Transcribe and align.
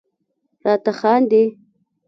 راته 0.63 0.91
خاندي.. 0.99 1.43